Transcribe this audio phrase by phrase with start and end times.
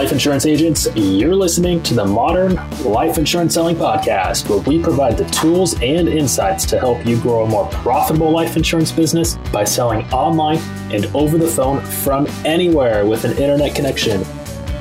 [0.00, 0.88] life insurance agents.
[0.94, 6.08] You're listening to the Modern Life Insurance Selling Podcast, where we provide the tools and
[6.08, 10.56] insights to help you grow a more profitable life insurance business by selling online
[10.90, 14.24] and over the phone from anywhere with an internet connection.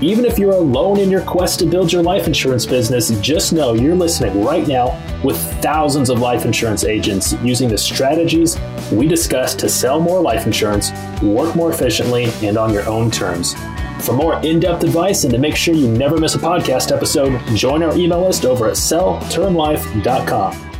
[0.01, 3.73] Even if you're alone in your quest to build your life insurance business, just know
[3.73, 8.57] you're listening right now with thousands of life insurance agents using the strategies
[8.89, 13.53] we discuss to sell more life insurance, work more efficiently, and on your own terms.
[14.01, 17.37] For more in depth advice and to make sure you never miss a podcast episode,
[17.55, 20.71] join our email list over at selltermlife.com.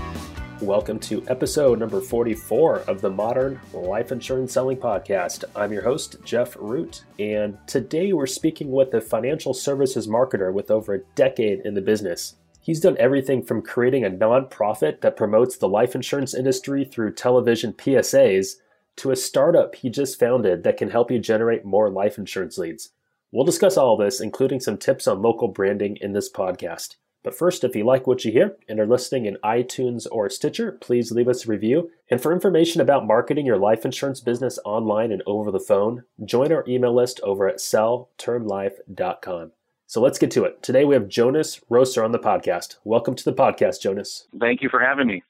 [0.62, 5.44] Welcome to episode number 44 of the Modern Life Insurance Selling Podcast.
[5.54, 10.72] I'm your host, Jeff Root, and today we're speaking with a financial services marketer with
[10.72, 12.36] over a decade in the business.
[12.62, 17.74] He's done everything from creating a nonprofit that promotes the life insurance industry through television
[17.74, 18.56] PSAs
[18.96, 22.92] to a startup he just founded that can help you generate more life insurance leads.
[23.32, 26.96] We'll discuss all this, including some tips on local branding in this podcast.
[27.22, 30.72] But first, if you like what you hear and are listening in iTunes or Stitcher,
[30.72, 31.92] please leave us a review.
[32.10, 36.52] And for information about marketing your life insurance business online and over the phone, join
[36.52, 39.52] our email list over at selltermlife.com.
[39.86, 40.64] So let's get to it.
[40.64, 42.78] Today we have Jonas Roeser on the podcast.
[42.84, 44.28] Welcome to the podcast, Jonas.
[44.40, 45.22] Thank you for having me.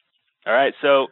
[0.45, 0.73] All right.
[0.81, 1.07] So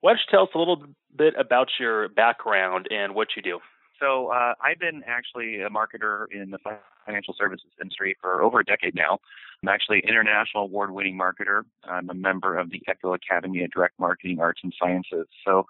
[0.00, 0.84] why don't you tell us a little
[1.16, 3.58] bit about your background and what you do?
[4.00, 6.58] So uh, I've been actually a marketer in the
[7.04, 9.18] financial services industry for over a decade now.
[9.62, 11.62] I'm actually an international award-winning marketer.
[11.84, 15.26] I'm a member of the Echo Academy of Direct Marketing Arts and Sciences.
[15.44, 15.66] So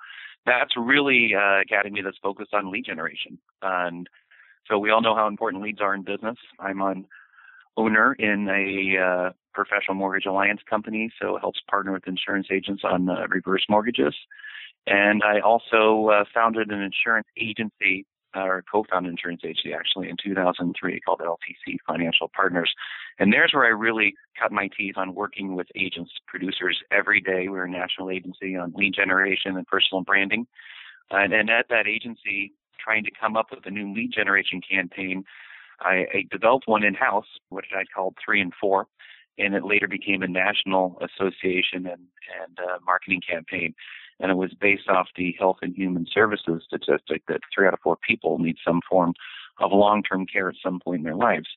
[0.46, 3.38] that's really uh, academy that's focused on lead generation.
[3.62, 4.08] And
[4.68, 6.36] so we all know how important leads are in business.
[6.60, 7.06] I'm an
[7.76, 12.82] owner in a uh, professional mortgage alliance company, so it helps partner with insurance agents
[12.84, 14.14] on uh, reverse mortgages.
[14.86, 21.00] And I also uh, founded an insurance agency or co-founded insurance agency actually in 2003
[21.00, 22.72] called LTC Financial Partners.
[23.18, 27.48] And there's where I really cut my teeth on working with agents, producers every day.
[27.48, 30.46] We're a national agency on lead generation and personal branding.
[31.10, 32.52] And, and at that agency,
[32.82, 35.24] trying to come up with a new lead generation campaign,
[35.80, 38.86] I, I developed one in house, which I called Three in Four,
[39.38, 42.06] and it later became a national association and,
[42.42, 43.74] and uh, marketing campaign
[44.20, 47.80] and it was based off the Health and Human Services statistic that three out of
[47.82, 49.14] four people need some form
[49.58, 51.48] of long-term care at some point in their lives.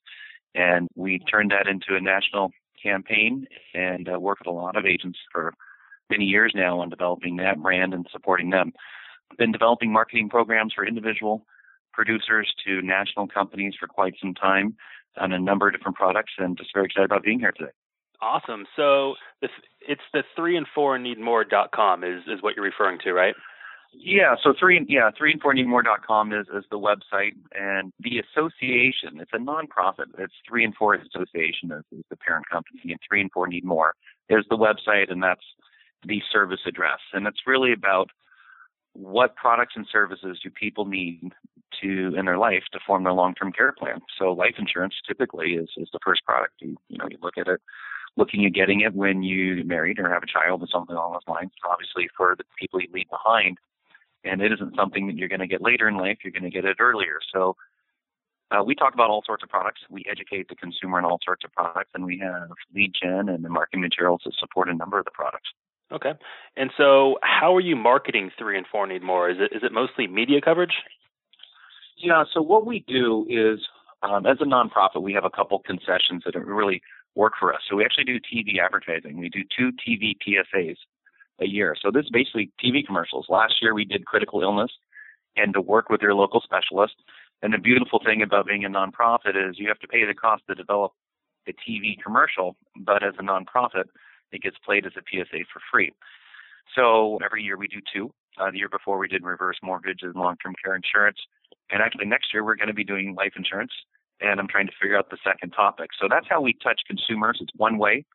[0.55, 2.51] And we turned that into a national
[2.81, 5.53] campaign and uh, worked with a lot of agents for
[6.09, 8.73] many years now on developing that brand and supporting them.
[9.37, 11.45] Been developing marketing programs for individual
[11.91, 14.75] producers to national companies for quite some time
[15.17, 17.71] on a number of different products and just very excited about being here today.
[18.23, 18.65] Awesome.
[18.77, 22.99] So it's the three in four need more dot com is is what you're referring
[23.03, 23.35] to, right?
[23.93, 27.33] Yeah, so three yeah, three in four need more dot com is, is the website
[27.53, 30.05] and the association, it's a nonprofit.
[30.17, 33.65] It's three in four association is, is the parent company and three in four need
[33.65, 33.93] more
[34.29, 35.45] is the website and that's
[36.07, 36.99] the service address.
[37.11, 38.09] And it's really about
[38.93, 41.33] what products and services do people need
[41.81, 43.99] to in their life to form their long term care plan.
[44.17, 46.53] So life insurance typically is, is the first product.
[46.61, 47.59] You you know, you look at it
[48.15, 51.13] looking at getting it when you get married or have a child or something along
[51.13, 51.51] those lines.
[51.69, 53.57] Obviously, for the people you leave behind,
[54.23, 56.19] and it isn't something that you're going to get later in life.
[56.23, 57.19] You're going to get it earlier.
[57.33, 57.55] So
[58.51, 59.81] uh, we talk about all sorts of products.
[59.89, 63.43] We educate the consumer on all sorts of products, and we have lead gen and
[63.43, 65.49] the marketing materials that support a number of the products.
[65.91, 66.13] Okay.
[66.55, 69.29] And so, how are you marketing three in four need more?
[69.29, 70.73] Is it is it mostly media coverage?
[71.97, 72.23] Yeah.
[72.33, 73.59] So what we do is,
[74.01, 76.81] um, as a nonprofit, we have a couple concessions that are really
[77.15, 77.61] work for us.
[77.69, 79.17] So we actually do TV advertising.
[79.17, 80.75] We do two TV PSAs
[81.39, 81.75] a year.
[81.81, 83.27] So this is basically TV commercials.
[83.29, 84.71] Last year we did critical illness
[85.35, 86.95] and to work with your local specialist.
[87.41, 90.43] And the beautiful thing about being a nonprofit is you have to pay the cost
[90.47, 90.93] to develop
[91.45, 93.85] the TV commercial, but as a nonprofit,
[94.31, 95.91] it gets played as a PSA for free.
[96.75, 98.13] So every year we do two.
[98.39, 101.17] Uh, the year before we did reverse mortgage and long-term care insurance.
[101.69, 103.71] And actually next year we're going to be doing life insurance
[104.21, 105.89] and I'm trying to figure out the second topic.
[105.99, 107.39] So that's how we touch consumers.
[107.41, 108.05] It's one way.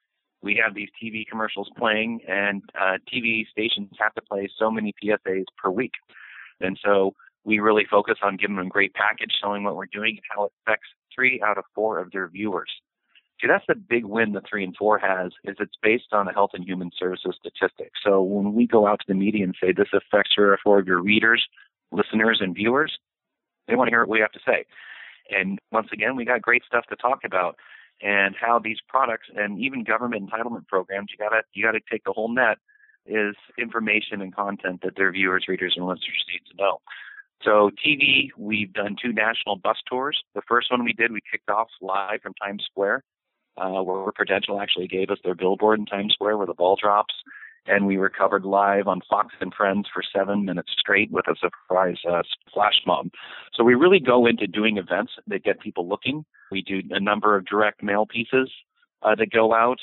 [0.43, 4.95] We have these TV commercials playing, and uh, TV stations have to play so many
[5.03, 5.93] PSAs per week.
[6.61, 7.15] And so
[7.45, 10.45] we really focus on giving them a great package, showing what we're doing and how
[10.45, 12.71] it affects three out of four of their viewers.
[13.41, 16.33] See, that's the big win the three in four has, is it's based on a
[16.33, 17.93] health and human services statistic.
[18.05, 20.81] So when we go out to the media and say this affects three or four
[20.81, 21.47] of your readers,
[21.93, 22.99] listeners, and viewers,
[23.69, 24.65] they want to hear what we have to say.
[25.31, 27.57] And once again, we got great stuff to talk about
[28.01, 32.13] and how these products and even government entitlement programs, you gotta you gotta take the
[32.13, 32.59] whole net
[33.07, 36.79] is information and content that their viewers, readers, and listeners need to know.
[37.43, 40.23] So TV, we've done two national bus tours.
[40.35, 43.05] The first one we did, we kicked off live from Times Square,
[43.57, 47.15] uh, where Prudential actually gave us their billboard in Times Square where the ball drops.
[47.69, 51.37] And we were covered live on Fox and Friends for seven minutes straight with a
[51.39, 52.23] surprise uh,
[52.53, 53.09] flash mob.
[53.55, 56.25] So we really go into doing events that get people looking.
[56.51, 58.51] We do a number of direct mail pieces
[59.03, 59.79] uh, that go out,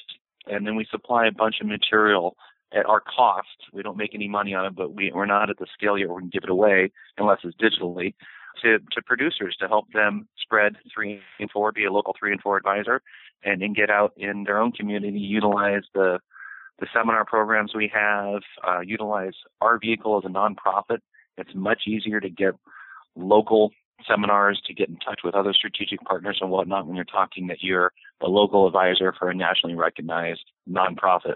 [0.47, 2.35] and then we supply a bunch of material
[2.73, 3.47] at our cost.
[3.71, 6.07] We don't make any money on it, but we, we're not at the scale yet
[6.07, 8.15] where we can give it away unless it's digitally
[8.61, 12.39] to, to producers to help them spread three in four, be a local three in
[12.39, 13.01] four advisor,
[13.43, 16.19] and then get out in their own community, utilize the
[16.80, 21.00] the seminar programs we have, uh, utilize our vehicle as a nonprofit.
[21.38, 22.56] It's much easier to get
[23.16, 23.72] local
[24.07, 27.62] seminars to get in touch with other strategic partners and whatnot when you're talking that
[27.62, 31.36] you're a local advisor for a nationally recognized nonprofit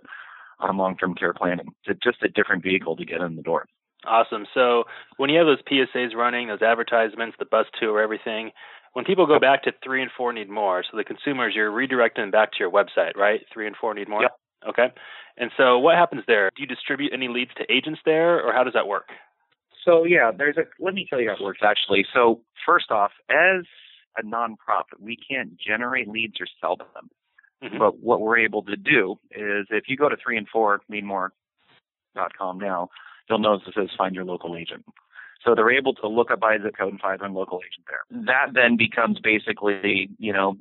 [0.59, 1.67] on long-term care planning.
[1.85, 3.65] It's just a different vehicle to get in the door.
[4.05, 4.45] Awesome.
[4.53, 4.85] So
[5.17, 8.51] when you have those PSAs running, those advertisements, the bus tour, everything,
[8.93, 12.15] when people go back to three in four need more, so the consumers, you're redirecting
[12.15, 13.41] them back to your website, right?
[13.53, 14.23] Three in four need more.
[14.23, 14.31] Yep.
[14.67, 14.87] Okay.
[15.37, 16.49] And so what happens there?
[16.55, 19.09] Do you distribute any leads to agents there, or how does that work?
[19.85, 20.63] So yeah, there's a.
[20.79, 22.05] Let me tell you how it works actually.
[22.13, 23.65] So first off, as
[24.17, 27.09] a nonprofit, we can't generate leads or sell them.
[27.63, 27.77] Mm-hmm.
[27.77, 32.59] But what we're able to do is if you go to three in four needmore.com
[32.59, 32.89] now,
[33.29, 34.85] you'll notice it says find your local agent.
[35.45, 38.25] So they're able to look up by zip code and find their local agent there.
[38.25, 40.57] That then becomes basically, you know,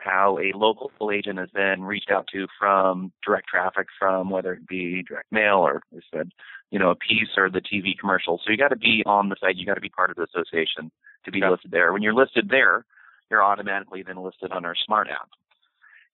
[0.00, 4.66] how a local agent is then reached out to from direct traffic from whether it
[4.66, 6.30] be direct mail or I said,
[6.70, 8.40] you know, a piece or the TV commercial.
[8.44, 9.56] So you got to be on the site.
[9.56, 10.90] You got to be part of the association
[11.24, 11.92] to be listed there.
[11.92, 12.84] When you're listed there,
[13.30, 15.28] you're automatically then listed on our smart app.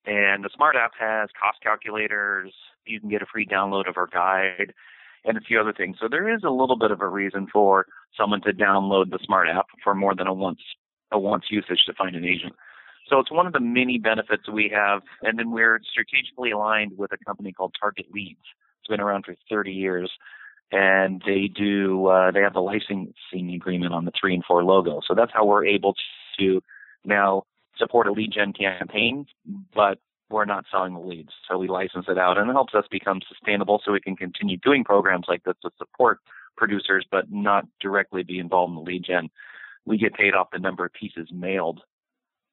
[0.06, 2.52] And the Smart app has cost calculators.
[2.86, 4.74] You can get a free download of our guide
[5.24, 5.96] and a few other things.
[5.98, 7.86] So there is a little bit of a reason for
[8.18, 10.60] someone to download the Smart app for more than a once
[11.12, 12.54] a once usage to find an agent.
[13.08, 15.02] So it's one of the many benefits we have.
[15.22, 18.40] And then we're strategically aligned with a company called Target Leads.
[18.80, 20.10] It's been around for 30 years.
[20.72, 25.00] And they do, uh, they have the licensing agreement on the three in four logo.
[25.06, 25.94] So that's how we're able
[26.38, 26.62] to
[27.04, 27.44] now
[27.76, 29.26] support a lead gen campaign,
[29.74, 29.98] but
[30.30, 31.30] we're not selling the leads.
[31.48, 34.56] So we license it out and it helps us become sustainable so we can continue
[34.56, 36.18] doing programs like this to support
[36.56, 39.28] producers, but not directly be involved in the lead gen.
[39.84, 41.82] We get paid off the number of pieces mailed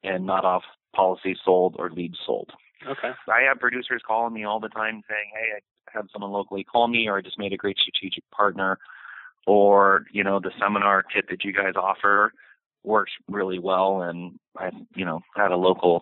[0.03, 0.63] and not off
[0.95, 2.51] policies sold or leads sold.
[2.87, 3.11] Okay.
[3.27, 6.87] I have producers calling me all the time saying, Hey, I had someone locally call
[6.87, 8.79] me or I just made a great strategic partner
[9.47, 12.33] or, you know, the seminar kit that you guys offer
[12.83, 14.01] works really well.
[14.01, 16.01] And I, you know, had a local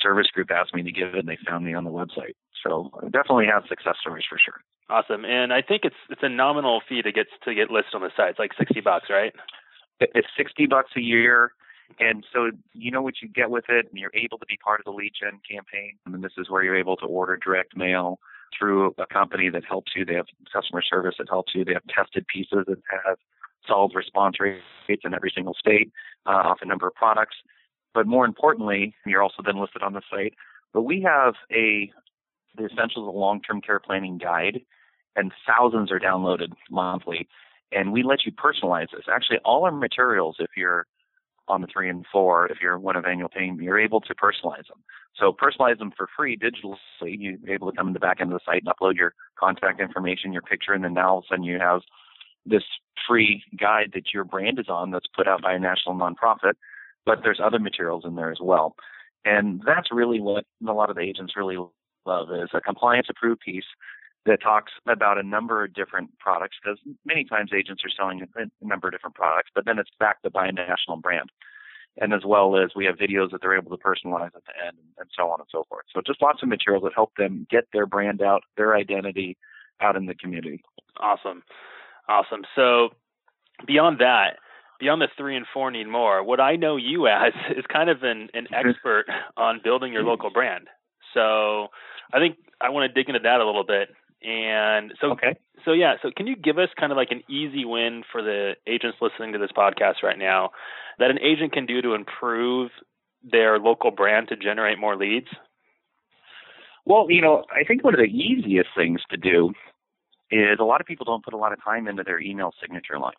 [0.00, 2.34] service group ask me to give it, and they found me on the website.
[2.62, 4.60] So I definitely have success stories for sure.
[4.88, 8.02] Awesome, and I think it's it's a nominal fee to get to get listed on
[8.02, 8.30] the site.
[8.30, 9.32] It's like sixty bucks, right?
[10.00, 11.52] It's sixty bucks a year.
[11.98, 14.80] And so you know what you get with it, and you're able to be part
[14.80, 15.98] of the lead gen campaign.
[16.06, 18.18] And this is where you're able to order direct mail
[18.56, 20.04] through a company that helps you.
[20.04, 21.64] They have customer service that helps you.
[21.64, 23.18] They have tested pieces that have
[23.66, 25.92] solid response rates in every single state
[26.26, 27.36] uh, off a number of products.
[27.94, 30.34] But more importantly, you're also then listed on the site.
[30.72, 31.90] But we have a
[32.56, 34.60] the Essentials of Long-Term Care Planning guide,
[35.16, 37.26] and thousands are downloaded monthly.
[37.70, 39.04] And we let you personalize this.
[39.10, 40.86] Actually, all our materials, if you're
[41.48, 44.66] on the three in four, if you're one of annual paying, you're able to personalize
[44.68, 44.82] them.
[45.16, 46.76] So personalize them for free digitally.
[47.00, 49.80] You're able to come in the back end of the site and upload your contact
[49.80, 51.82] information, your picture, and then now all of a sudden you have
[52.46, 52.62] this
[53.06, 56.54] free guide that your brand is on that's put out by a national nonprofit,
[57.04, 58.74] but there's other materials in there as well.
[59.24, 61.58] And that's really what a lot of the agents really
[62.06, 63.64] love is a compliance approved piece
[64.26, 68.66] that talks about a number of different products because many times agents are selling a
[68.66, 71.30] number of different products, but then it's backed by a national brand.
[71.98, 74.78] And as well as we have videos that they're able to personalize at the end
[74.98, 75.84] and so on and so forth.
[75.92, 79.36] So just lots of materials that help them get their brand out, their identity
[79.80, 80.62] out in the community.
[81.00, 81.42] Awesome.
[82.08, 82.42] Awesome.
[82.56, 82.90] So
[83.66, 84.38] beyond that,
[84.80, 88.02] beyond the three in four need more, what I know you as is kind of
[88.02, 88.68] an, an mm-hmm.
[88.68, 89.04] expert
[89.36, 90.68] on building your local brand.
[91.12, 91.68] So
[92.12, 93.90] I think I want to dig into that a little bit.
[94.24, 95.36] And so, okay.
[95.64, 98.52] so yeah, so can you give us kind of like an easy win for the
[98.66, 100.50] agents listening to this podcast right now
[100.98, 102.70] that an agent can do to improve
[103.24, 105.28] their local brand to generate more leads?
[106.84, 109.52] Well, you know, I think one of the easiest things to do
[110.30, 112.98] is a lot of people don't put a lot of time into their email signature
[112.98, 113.12] line.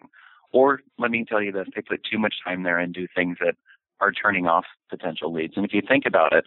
[0.51, 3.38] Or let me tell you this, they put too much time there and do things
[3.39, 3.55] that
[4.00, 5.53] are turning off potential leads.
[5.55, 6.45] And if you think about it,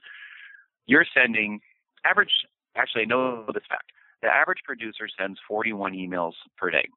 [0.86, 1.60] you're sending
[2.04, 2.30] average,
[2.76, 3.90] actually, I know this fact.
[4.22, 6.88] The average producer sends 41 emails per day.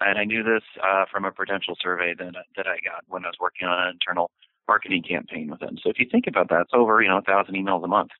[0.00, 3.28] And I knew this uh, from a Prudential survey that that I got when I
[3.28, 4.30] was working on an internal
[4.68, 5.76] marketing campaign with them.
[5.82, 8.10] So if you think about that, it's over you know a thousand emails a month.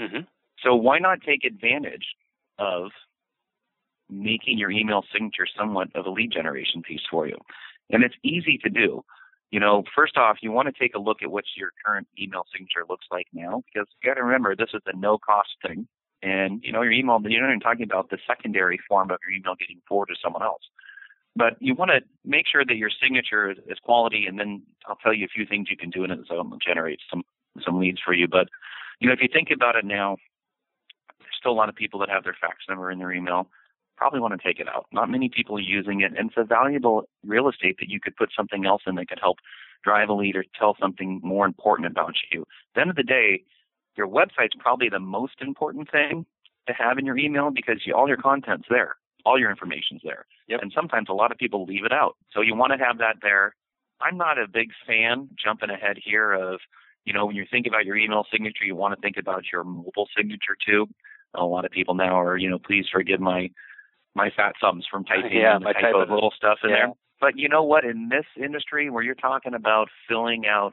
[0.00, 0.22] Mm-hmm.
[0.64, 2.06] So why not take advantage
[2.58, 2.90] of
[4.10, 7.36] making your email signature somewhat of a lead generation piece for you?
[7.90, 9.04] And it's easy to do.
[9.50, 12.42] You know, first off, you want to take a look at what your current email
[12.52, 15.86] signature looks like now, because you got to remember this is a no cost thing.
[16.22, 19.36] And, you know, your email, you're not even talking about the secondary form of your
[19.36, 20.62] email getting forwarded to someone else.
[21.36, 24.96] But you want to make sure that your signature is, is quality, and then I'll
[24.96, 27.22] tell you a few things you can do in it so it'll generate some
[27.64, 28.26] some leads for you.
[28.26, 28.48] But
[28.98, 30.16] you know, if you think about it now,
[31.20, 33.46] there's still a lot of people that have their fax number in their email.
[33.96, 34.86] Probably want to take it out.
[34.92, 38.16] Not many people are using it, and it's a valuable real estate that you could
[38.16, 39.38] put something else in that could help
[39.84, 42.42] drive a lead or tell something more important about you.
[42.42, 43.42] At the end of the day,
[43.98, 46.24] your website's probably the most important thing
[46.68, 50.24] to have in your email because you, all your content's there, all your information's there.
[50.46, 50.60] Yep.
[50.62, 52.16] And sometimes a lot of people leave it out.
[52.32, 53.54] So you want to have that there.
[54.00, 56.60] I'm not a big fan jumping ahead here of,
[57.04, 59.64] you know, when you think about your email signature, you want to think about your
[59.64, 60.86] mobile signature too.
[61.34, 63.50] A lot of people now are, you know, please forgive my
[64.14, 66.76] my fat thumbs from typing Yeah, in my the type of little stuff in Yeah.
[66.76, 66.92] there.
[67.20, 67.84] But you know what?
[67.84, 70.72] In this industry where you're talking about filling out,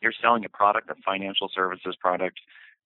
[0.00, 2.40] you're selling a product, a financial services product.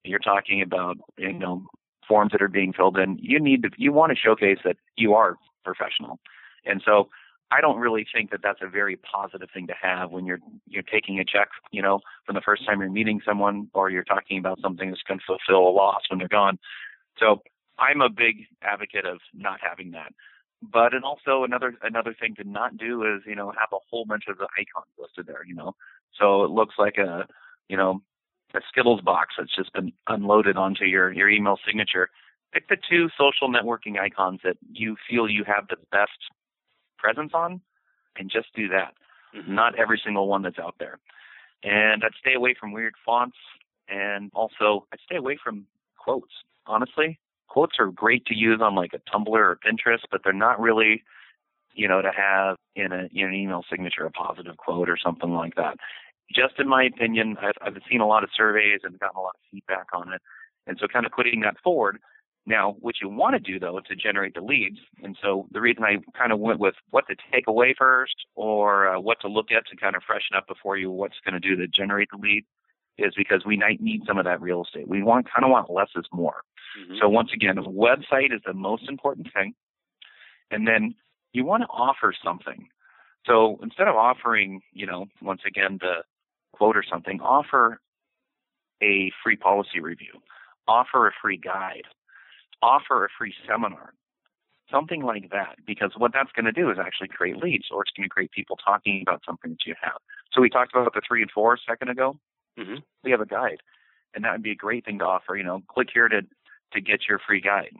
[0.05, 1.67] You're talking about, you know,
[2.09, 3.19] forms that are being filled in.
[3.21, 6.19] You need to, you want to showcase that you are professional.
[6.64, 7.09] And so
[7.50, 10.38] I don't really think that that's a very positive thing to have when you're
[10.69, 14.05] you're taking a check, you know, from the first time you're meeting someone, or you're
[14.05, 16.59] talking about something that's going to fulfill a loss when they're gone.
[17.19, 17.43] So
[17.79, 20.12] I'm a big advocate of not having that.
[20.62, 24.05] But and also another another thing to not do is you know have a whole
[24.05, 25.45] bunch of the icons listed there.
[25.45, 25.75] You know,
[26.19, 27.26] so it looks like a
[27.69, 28.02] you know
[28.55, 32.11] a Skittles box that's just been unloaded onto your your email signature.
[32.52, 36.19] Pick the two social networking icons that you feel you have the best
[36.99, 37.61] presence on,
[38.17, 38.95] and just do that.
[39.35, 39.49] Mhm.
[39.49, 40.99] Not every single one that's out there.
[41.62, 43.37] And I'd stay away from weird fonts,
[43.88, 46.33] and also I'd stay away from quotes.
[46.67, 50.61] Honestly, quotes are great to use on like a Tumblr or Pinterest, but they're not
[50.61, 51.05] really,
[51.75, 55.31] you know, to have in, a, in an email signature a positive quote or something
[55.31, 55.77] like that.
[56.35, 59.35] Just in my opinion, I've, I've seen a lot of surveys and gotten a lot
[59.35, 60.23] of feedback on it,
[60.67, 61.99] and so kind of putting that forward.
[62.47, 65.85] Now, what you want to do though to generate the leads, and so the reason
[65.85, 69.47] I kind of went with what to take away first or uh, what to look
[69.50, 72.19] at to kind of freshen up before you what's going to do to generate the
[72.19, 72.45] lead
[72.99, 74.89] is because we might need some of that real estate.
[74.89, 76.43] We want kind of want less is more.
[76.79, 76.99] Mhm.
[77.00, 79.55] So once again, a website is the most important thing.
[80.50, 80.95] And then
[81.33, 82.69] you want to offer something.
[83.27, 86.05] So instead of offering, you know, once again the
[86.53, 87.81] quote or something, offer
[88.83, 90.13] a free policy review,
[90.67, 91.85] offer a free guide,
[92.63, 93.93] offer a free seminar,
[94.71, 95.57] something like that.
[95.67, 98.31] Because what that's going to do is actually create leads, or it's going to create
[98.33, 99.99] people talking about something that you have.
[100.33, 102.19] So we talked about the three in four a second ago
[102.59, 102.83] Mhm.
[103.05, 103.63] we have a guide
[104.15, 106.23] and that would be a great thing to offer you know click here to
[106.73, 107.75] to get your free guide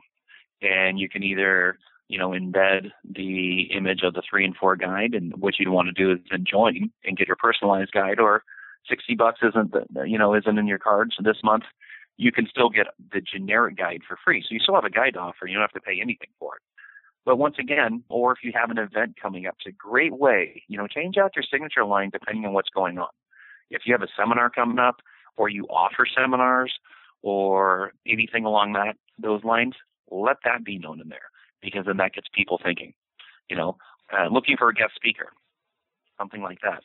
[0.61, 1.77] and you can either
[2.11, 5.87] you know embed the image of the three in four guide and what you'd want
[5.87, 8.43] to do is then join and get your personalized guide or
[8.89, 11.63] 60 bucks isn't the, you know isn't in your cards this month.
[12.17, 15.13] You can still get the generic guide for free so you still have a guide
[15.13, 16.61] to offer you don't have to pay anything for it.
[17.23, 20.63] But once again or if you have an event coming up it's a great way
[20.67, 23.09] you know change out your signature line depending on what's going on.
[23.69, 24.97] If you have a seminar coming up
[25.37, 26.73] or you offer seminars
[27.21, 29.75] or anything along that those lines,
[30.09, 32.93] let that be known in there because then that gets people thinking,
[33.49, 33.77] you know,
[34.11, 35.29] uh, looking for a guest speaker,
[36.17, 36.81] something like that.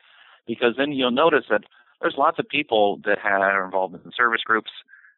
[0.46, 1.62] Because then you'll notice that
[2.00, 4.70] there's lots of people that are involved in service groups,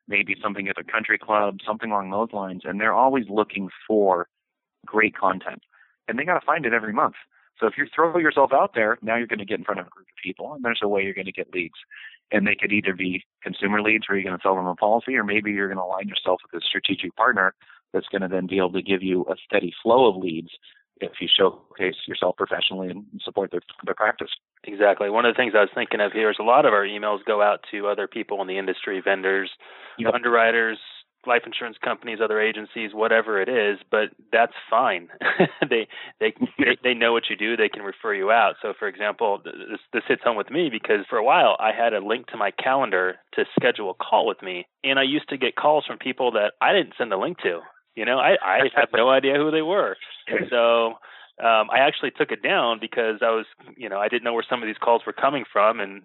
[0.06, 4.28] maybe something at a country club, something along those lines, and they're always looking for
[4.86, 5.62] great content.
[6.06, 7.16] And they got to find it every month.
[7.60, 9.86] So if you throw yourself out there, now you're going to get in front of
[9.86, 11.74] a group of people, and there's a way you're going to get leads.
[12.30, 15.16] And they could either be consumer leads where you're going to sell them a policy,
[15.16, 17.54] or maybe you're going to align yourself with a strategic partner
[17.92, 20.50] that's going to then be able to give you a steady flow of leads
[21.00, 24.30] if you showcase yourself professionally and support their, their practice.
[24.64, 25.10] Exactly.
[25.10, 27.24] One of the things I was thinking of here is a lot of our emails
[27.24, 29.50] go out to other people in the industry, vendors,
[29.98, 30.14] Yep.
[30.14, 30.78] underwriters,
[31.26, 35.08] life insurance companies, other agencies, whatever it is, but that's fine.
[35.68, 35.88] they
[36.20, 38.54] they they they know what you do, they can refer you out.
[38.62, 41.92] So for example, this this hits home with me because for a while I had
[41.92, 45.36] a link to my calendar to schedule a call with me, and I used to
[45.36, 47.60] get calls from people that I didn't send a link to.
[47.96, 49.96] You know, I I had no idea who they were.
[50.50, 50.94] So
[51.40, 54.46] um, I actually took it down because I was, you know, I didn't know where
[54.48, 56.02] some of these calls were coming from, and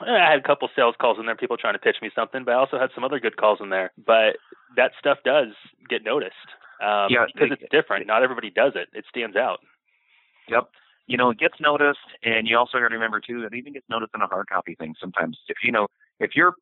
[0.00, 2.52] I had a couple sales calls in there, people trying to pitch me something, but
[2.52, 3.92] I also had some other good calls in there.
[4.04, 4.36] But
[4.76, 5.48] that stuff does
[5.88, 6.34] get noticed
[6.82, 8.06] um, Yeah, because it's different.
[8.06, 8.88] Not everybody does it.
[8.92, 9.60] It stands out.
[10.48, 10.68] Yep.
[11.06, 13.86] You know, it gets noticed, and you also got to remember too, it even gets
[13.88, 15.38] noticed in a hard copy thing sometimes.
[15.48, 15.86] If you know,
[16.18, 16.54] if you're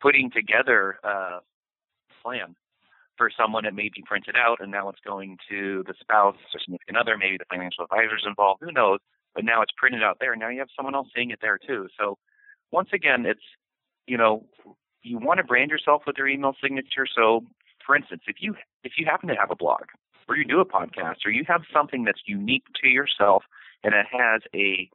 [0.00, 1.40] putting together a
[2.22, 2.54] plan
[3.20, 6.60] for someone, it may be printed out, and now it's going to the spouse or
[6.60, 8.98] significant other, maybe the financial advisor's involved, who knows?
[9.34, 10.34] But now it's printed out there.
[10.34, 11.88] Now you have someone else seeing it there too.
[11.98, 12.16] So
[12.72, 13.44] once again, it's
[14.06, 14.46] you know,
[15.02, 17.06] you want to brand yourself with your email signature.
[17.14, 17.44] So,
[17.84, 19.84] for instance, if you if you happen to have a blog
[20.26, 23.44] or you do a podcast or you have something that's unique to yourself
[23.84, 24.88] and it has a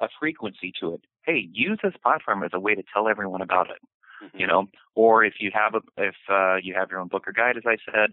[0.00, 3.70] a frequency to it, hey, use this platform as a way to tell everyone about
[3.70, 3.78] it.
[4.24, 4.40] Mm-hmm.
[4.40, 7.32] You know, or if you have a if uh, you have your own book or
[7.32, 8.12] guide, as I said.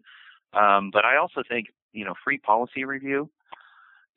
[0.53, 3.29] Um, but I also think you know, free policy review.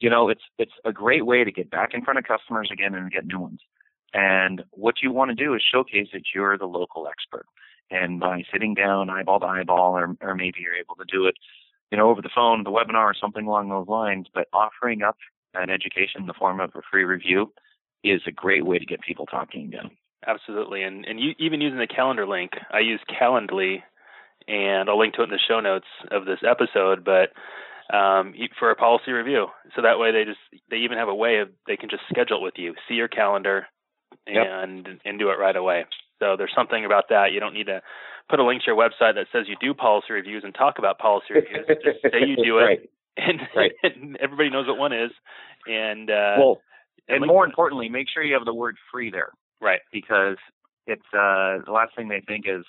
[0.01, 2.95] You know, it's it's a great way to get back in front of customers again
[2.95, 3.61] and get new ones.
[4.13, 7.47] And what you want to do is showcase that you're the local expert.
[7.91, 11.35] And by sitting down eyeball to eyeball, or, or maybe you're able to do it,
[11.91, 15.17] you know, over the phone, the webinar, or something along those lines, but offering up
[15.53, 17.53] an education in the form of a free review
[18.03, 19.91] is a great way to get people talking again.
[20.27, 23.83] Absolutely, and and you, even using the calendar link, I use Calendly,
[24.49, 27.05] and I'll link to it in the show notes of this episode.
[27.05, 27.33] But
[27.95, 30.41] um, for a policy review, so that way they just
[30.71, 33.09] they even have a way of they can just schedule it with you, see your
[33.09, 33.67] calendar,
[34.27, 35.01] and yep.
[35.05, 35.85] and do it right away.
[36.21, 37.33] So there's something about that.
[37.33, 37.83] You don't need to
[38.31, 40.99] put a link to your website that says you do policy reviews and talk about
[40.99, 41.67] policy reviews.
[41.85, 42.91] Just say you do it, right.
[43.17, 43.73] and, right.
[43.83, 45.11] and everybody knows what one is.
[45.67, 46.63] And uh, well,
[47.09, 49.33] and, and more importantly, make sure you have the word free there.
[49.65, 49.81] Right.
[49.93, 50.37] Because
[50.87, 52.65] it's uh, the last thing they think is,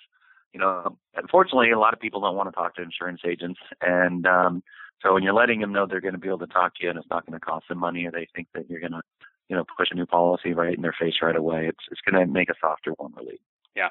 [0.54, 4.26] you know, unfortunately, a lot of people don't want to talk to insurance agents, and
[4.26, 4.64] um,
[5.04, 6.90] so when you're letting them know they're going to be able to talk to you
[6.90, 9.02] and it's not going to cost them money, or they think that you're going to
[9.50, 11.68] you know, push a new policy right in their face right away.
[11.68, 13.40] It's it's going to make a softer one really.
[13.76, 13.90] Yeah.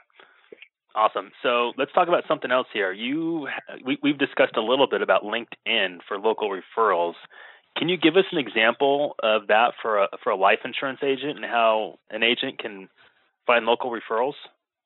[0.97, 1.33] Awesome.
[1.43, 2.93] So let's talk about something else here.
[2.93, 3.49] You,
[3.85, 7.15] we, we've discussed a little bit about LinkedIn for local referrals.
[7.77, 11.37] Can you give us an example of that for a for a life insurance agent
[11.37, 12.89] and how an agent can
[13.47, 14.35] find local referrals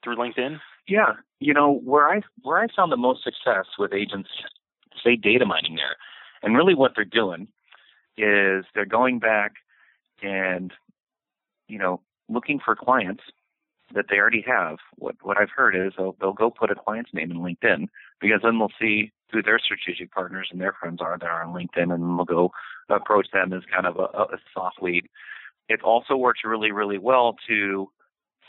[0.02, 0.58] through LinkedIn?
[0.86, 4.30] Yeah, you know where I where I found the most success with agents,
[5.04, 5.96] say data mining there,
[6.42, 7.48] and really what they're doing
[8.16, 9.52] is they're going back
[10.22, 10.72] and
[11.68, 13.22] you know looking for clients
[13.94, 14.78] that they already have.
[14.96, 17.88] What what I've heard is they'll they'll go put a client's name in LinkedIn
[18.20, 21.54] because then they'll see who their strategic partners and their friends are that are on
[21.54, 22.50] LinkedIn, and they'll go
[22.88, 25.06] approach them as kind of a, a soft lead.
[25.68, 27.90] It also works really really well to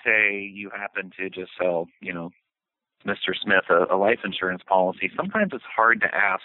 [0.06, 2.30] say you happen to just sell you know
[3.06, 3.34] Mr.
[3.42, 5.12] Smith a, a life insurance policy.
[5.16, 6.44] Sometimes it's hard to ask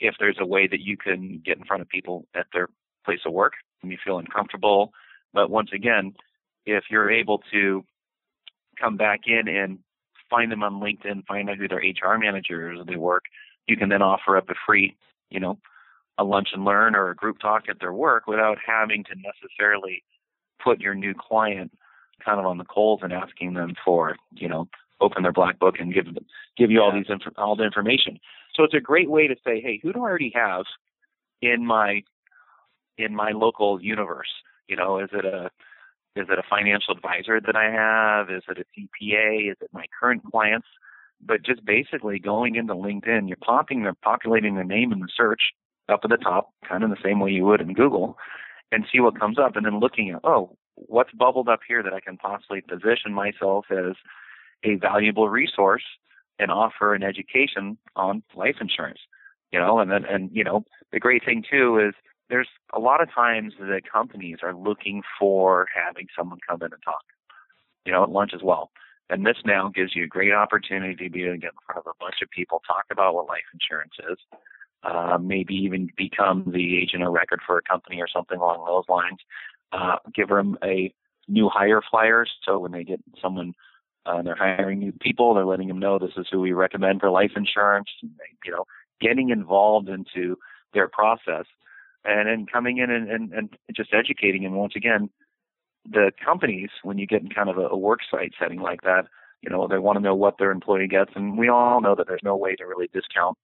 [0.00, 2.68] if there's a way that you can get in front of people at their
[3.04, 4.92] place of work and you feel uncomfortable.
[5.32, 6.14] But once again,
[6.66, 7.84] if you're able to
[8.80, 9.78] come back in and
[10.28, 13.24] find them on LinkedIn, find out who their HR managers they work,
[13.66, 14.96] you can then offer up a free,
[15.28, 15.58] you know,
[16.18, 20.02] a lunch and learn or a group talk at their work without having to necessarily
[20.62, 21.72] put your new client
[22.24, 24.68] kind of on the coals and asking them for, you know,
[25.00, 26.18] open their black book and give them
[26.58, 28.18] give you all these inf- all the information.
[28.54, 30.64] So it's a great way to say, hey, who do I already have
[31.42, 32.02] in my
[32.98, 34.30] in my local universe.
[34.68, 35.50] You know, is it a
[36.16, 38.30] is it a financial advisor that I have?
[38.30, 39.50] Is it a CPA?
[39.50, 40.66] Is it my current clients?
[41.24, 45.40] But just basically going into LinkedIn, you're popping their populating their name in the search
[45.90, 48.16] up at the top, kind of the same way you would in Google,
[48.72, 51.92] and see what comes up, and then looking at oh, what's bubbled up here that
[51.92, 53.96] I can possibly position myself as
[54.64, 55.84] a valuable resource
[56.38, 59.00] and offer an education on life insurance.
[59.52, 61.94] You know, and then and you know the great thing too is
[62.28, 66.82] there's a lot of times that companies are looking for having someone come in and
[66.84, 67.02] talk,
[67.84, 68.70] you know, at lunch as well.
[69.10, 71.84] And this now gives you a great opportunity to be able to get in front
[71.84, 74.18] of a bunch of people, talk about what life insurance is,
[74.82, 78.88] uh, maybe even become the agent of record for a company or something along those
[78.88, 79.18] lines.
[79.72, 80.92] Uh, give them a
[81.28, 83.52] new hire flyers, so when they get someone,
[84.06, 87.10] uh, they're hiring new people, they're letting them know this is who we recommend for
[87.10, 87.88] life insurance.
[88.02, 88.10] and
[88.44, 88.64] You know,
[89.00, 90.36] getting involved into
[90.72, 91.44] their process
[92.04, 94.44] and then coming in and, and, and just educating.
[94.44, 95.10] And once again,
[95.88, 99.06] the companies, when you get in kind of a, a work site setting like that,
[99.42, 101.12] you know, they want to know what their employee gets.
[101.14, 103.38] And we all know that there's no way to really discount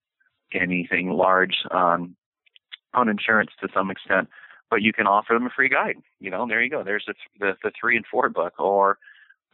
[0.53, 2.15] anything large on
[2.93, 4.29] on insurance to some extent,
[4.69, 5.97] but you can offer them a free guide.
[6.19, 6.83] You know, there you go.
[6.83, 8.97] There's the the, the three in four book or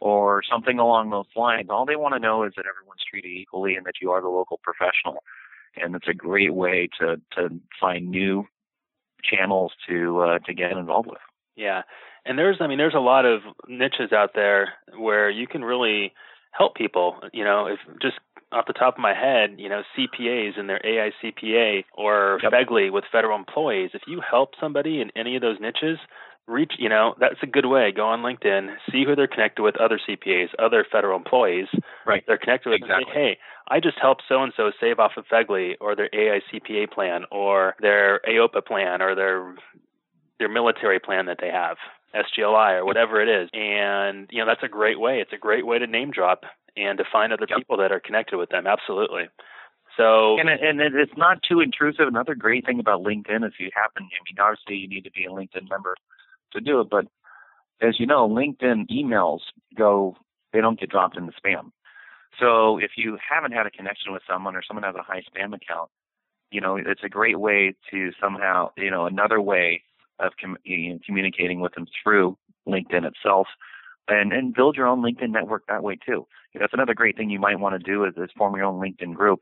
[0.00, 1.68] or something along those lines.
[1.70, 4.28] All they want to know is that everyone's treated equally and that you are the
[4.28, 5.22] local professional.
[5.76, 8.46] And it's a great way to to find new
[9.22, 11.18] channels to uh, to get involved with.
[11.56, 11.82] Yeah,
[12.24, 16.12] and there's I mean there's a lot of niches out there where you can really
[16.52, 17.16] help people.
[17.32, 18.18] You know, if just
[18.54, 22.52] off the top of my head, you know, CPAs and their AICPA or Yep.
[22.92, 23.90] With federal employees.
[23.94, 25.98] If you help somebody in any of those niches,
[26.46, 27.92] reach, you know, that's a good way.
[27.92, 31.68] Go on LinkedIn, see who they're connected with, other CPAs, other federal employees.
[32.06, 32.22] Right.
[32.26, 33.12] They're connected with and Exactly.
[33.12, 33.38] say, hey,
[33.68, 37.74] I just helped so and so save off of FEGLI or their AICPA plan or
[37.80, 39.54] their AOPA plan or their
[40.38, 41.76] their military plan that they have,
[42.14, 43.48] SGLI or whatever it is.
[43.52, 45.20] And you know, that's a great way.
[45.20, 46.44] It's a great way to name drop
[46.76, 47.58] and to find other Yep.
[47.58, 48.66] people that are connected with them.
[48.66, 49.24] Absolutely.
[49.96, 52.08] So And and it's not too intrusive.
[52.08, 55.24] Another great thing about LinkedIn, if you happen, I mean, obviously you need to be
[55.24, 55.94] a LinkedIn member
[56.52, 57.06] to do it, but
[57.80, 59.40] as you know, LinkedIn emails
[59.76, 60.16] go,
[60.52, 61.70] they don't get dropped in the spam.
[62.40, 65.54] So if you haven't had a connection with someone or someone has a high spam
[65.54, 65.90] account,
[66.50, 69.82] you know, it's a great way to somehow, you know, another way
[70.18, 70.58] of com-
[71.04, 72.36] communicating with them through
[72.68, 73.46] LinkedIn itself
[74.08, 76.26] and, and build your own LinkedIn network that way too.
[76.52, 78.64] You know, that's another great thing you might want to do is, is form your
[78.64, 79.40] own LinkedIn group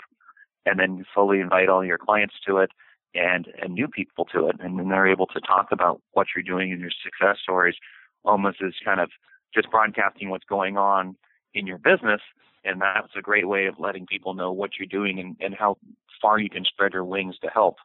[0.64, 2.70] and then slowly invite all your clients to it
[3.14, 4.56] and, and new people to it.
[4.60, 7.74] And then they're able to talk about what you're doing and your success stories
[8.24, 9.10] almost as kind of
[9.54, 11.16] just broadcasting what's going on
[11.54, 12.20] in your business.
[12.64, 15.78] And that's a great way of letting people know what you're doing and, and how
[16.20, 17.76] far you can spread your wings to help,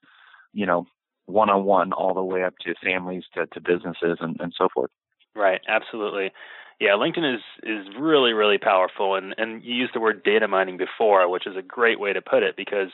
[0.54, 0.86] you know,
[1.28, 4.68] one on one all the way up to families to, to businesses and, and so
[4.74, 4.90] forth.
[5.36, 6.32] Right, absolutely.
[6.80, 10.78] Yeah, LinkedIn is is really really powerful, and and you used the word data mining
[10.78, 12.90] before, which is a great way to put it because,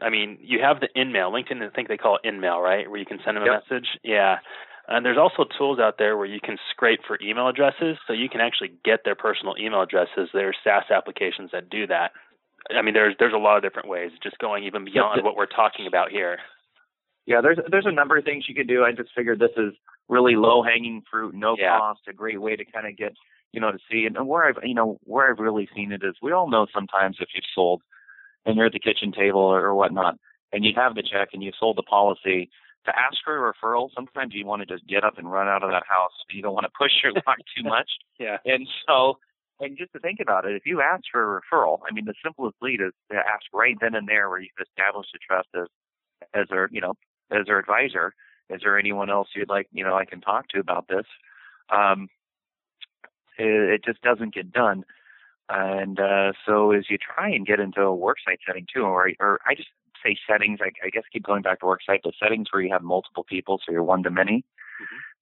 [0.00, 1.30] I mean, you have the InMail.
[1.30, 3.62] LinkedIn, I think they call it InMail, right, where you can send them a Yep.
[3.70, 3.88] message.
[4.02, 4.38] Yeah,
[4.88, 8.28] and there's also tools out there where you can scrape for email addresses, so you
[8.28, 10.28] can actually get their personal email addresses.
[10.34, 12.10] There's SaaS applications that do that.
[12.70, 15.46] I mean, there's there's a lot of different ways, just going even beyond what we're
[15.46, 16.38] talking about here.
[17.26, 18.84] Yeah, there's there's a number of things you could do.
[18.84, 19.72] I just figured this is
[20.08, 21.78] really low hanging fruit, no Yeah.
[21.78, 23.14] cost, a great way to kind of get
[23.52, 24.06] you know to see.
[24.06, 27.18] And where I've you know where I've really seen it is we all know sometimes
[27.20, 27.82] if you've sold
[28.44, 30.16] and you're at the kitchen table or, whatnot,
[30.52, 32.50] and you have the check and you've sold the policy.
[32.86, 35.62] To ask for a referral, sometimes you want to just get up and run out
[35.62, 36.10] of that house.
[36.30, 37.88] You don't want to push your luck too much.
[38.18, 38.38] Yeah.
[38.44, 39.18] And so,
[39.60, 42.14] and just to think about it, if you ask for a referral, I mean, the
[42.24, 45.68] simplest lead is to ask right then and there where you've established a trust as,
[46.34, 46.94] as their, you know,
[47.32, 48.14] as their advisor.
[48.50, 51.06] Is there anyone else you'd like, you know, I can talk to about this?
[51.70, 52.08] Um,
[53.38, 54.84] it, it just doesn't get done.
[55.48, 59.40] And uh, so as you try and get into a worksite setting too, or, or
[59.46, 59.68] I just
[60.04, 62.82] say settings, I, I guess keep going back to worksite, but settings where you have
[62.82, 64.44] multiple people, so you're one to many,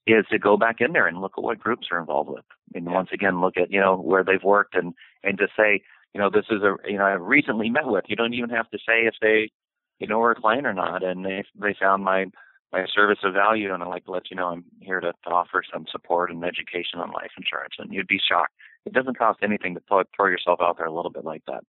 [0.06, 2.44] is to go back in there and look at what groups are involved with.
[2.74, 2.92] And Yeah.
[2.94, 5.82] once again, look at, you know, where they've worked and, and to say,
[6.14, 8.04] you know, this is a, you know, I've recently met with.
[8.08, 9.50] You don't even have to say if they,
[10.00, 11.04] you know, we're a client or not.
[11.04, 12.26] And they, they found my,
[12.72, 15.30] my service of value and I'd like to let you know I'm here to, to
[15.30, 17.74] offer some support and education on life insurance.
[17.78, 18.54] And you'd be shocked.
[18.86, 21.62] It doesn't cost anything to throw, throw yourself out there a little bit like that.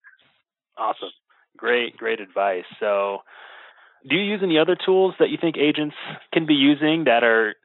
[0.77, 1.09] Awesome.
[1.57, 2.63] Great, great advice.
[2.79, 3.19] So,
[4.09, 5.95] do you use any other tools that you think agents
[6.33, 7.55] can be using that are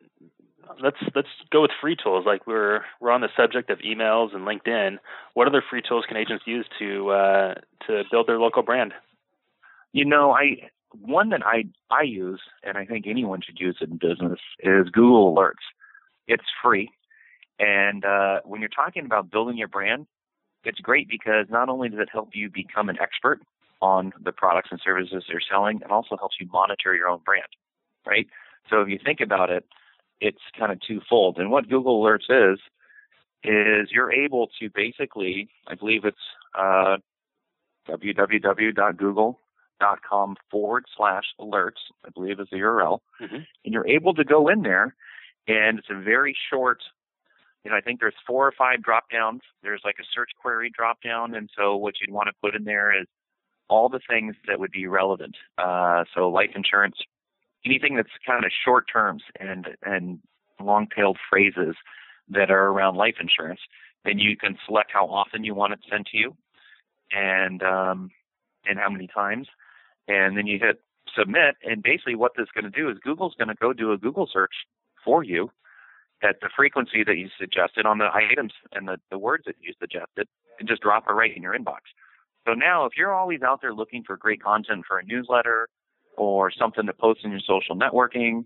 [0.82, 4.46] let's let's go with free tools like we're we're on the subject of emails and
[4.46, 4.98] LinkedIn.
[5.34, 7.54] What other free tools can agents use to uh,
[7.86, 8.92] to build their local brand?
[9.96, 13.96] You know, I one that I I use and I think anyone should use in
[13.96, 15.64] business is Google Alerts.
[16.28, 16.90] It's free,
[17.58, 20.06] and uh, when you're talking about building your brand,
[20.64, 23.40] it's great because not only does it help you become an expert
[23.80, 27.48] on the products and services you're selling, it also helps you monitor your own brand,
[28.06, 28.26] right?
[28.68, 29.64] So if you think about it,
[30.20, 31.38] it's kind of twofold.
[31.38, 32.58] And what Google Alerts is,
[33.44, 36.18] is you're able to basically, I believe it's
[36.54, 36.98] uh,
[39.80, 43.00] www.google.com forward slash alerts, I believe is the URL.
[43.20, 43.46] Mhm.
[43.64, 44.94] And you're able to go in there,
[45.46, 46.82] and it's a very short,
[47.64, 49.42] you know, I think there's four or five drop downs.
[49.62, 51.34] There's like a search query drop down.
[51.34, 53.06] And so what you'd want to put in there is
[53.68, 55.36] all the things that would be relevant.
[55.58, 56.96] Uh, so life insurance,
[57.64, 60.20] anything that's kind of short terms and, and
[60.60, 61.76] long tailed phrases
[62.28, 63.60] that are around life insurance.
[64.04, 66.36] Then you can select how often you want it sent to you
[67.10, 68.10] and, um,
[68.64, 69.48] and how many times.
[70.08, 70.80] And then you hit
[71.16, 71.56] submit.
[71.62, 73.98] And basically what this is going to do is Google's going to go do a
[73.98, 74.52] Google search
[75.04, 75.50] for you
[76.22, 79.72] at the frequency that you suggested on the items and the, the words that you
[79.78, 80.26] suggested
[80.58, 81.80] and just drop it right in your inbox.
[82.46, 85.68] So now if you're always out there looking for great content for a newsletter
[86.16, 88.44] or something to post in your social networking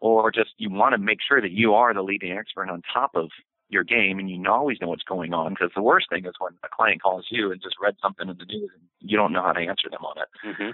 [0.00, 3.12] or just you want to make sure that you are the leading expert on top
[3.14, 3.30] of
[3.68, 6.52] your game and you always know what's going on because the worst thing is when
[6.64, 9.42] a client calls you and just read something in the news and you don't know
[9.42, 10.28] how to answer them on it.
[10.46, 10.70] Mm-hmm.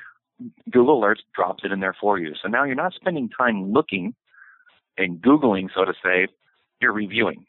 [0.71, 2.35] Google Alerts drops it in there for you.
[2.43, 4.15] So now you're not spending time looking
[4.99, 6.29] and Googling, so to say,
[6.81, 7.47] you're reviewing.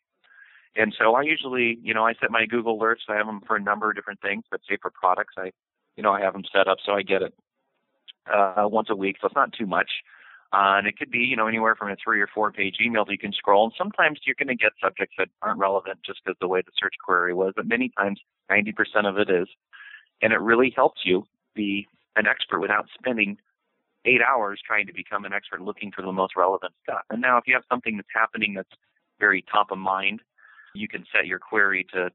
[0.75, 3.09] And so I usually, you know, I set my Google Alerts.
[3.09, 5.51] I have them for a number of different things, but say for products, I,
[5.95, 7.33] you know, I have them set up so I get it
[8.31, 9.89] uh, once a week, so it's not too much.
[10.53, 13.03] Uh, and it could be, you know, anywhere from a three or four page email
[13.03, 13.65] that you can scroll.
[13.65, 16.71] And sometimes you're going to get subjects that aren't relevant just because the way the
[16.79, 18.73] search query was, but many times 90%
[19.05, 19.47] of it is.
[20.21, 23.37] And it really helps you be an expert without spending
[24.05, 27.01] eight hours trying to become an expert looking for the most relevant stuff.
[27.09, 28.69] And now if you have something that's happening that's
[29.19, 30.21] very top of mind,
[30.73, 32.09] you can set your query to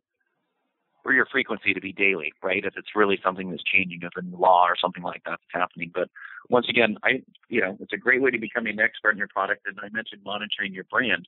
[1.05, 2.65] or your frequency to be daily, right?
[2.65, 5.91] If it's really something that's changing, if a new law or something like that's happening.
[5.93, 6.09] But
[6.49, 9.29] once again, I, you know, it's a great way to become an expert in your
[9.29, 9.67] product.
[9.67, 11.27] And I mentioned monitoring your brand.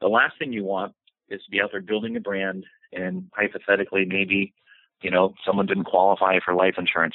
[0.00, 0.94] The last thing you want
[1.28, 4.52] is to be out there building a brand and hypothetically maybe,
[5.00, 7.14] you know, someone didn't qualify for life insurance.